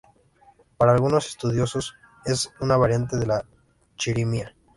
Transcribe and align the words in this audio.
Para 0.77 0.93
algunos 0.93 1.27
estudiosos 1.27 1.93
es 2.25 2.51
una 2.59 2.75
variante 2.75 3.17
de 3.17 3.27
la 3.27 3.45
chirimía. 3.97 4.55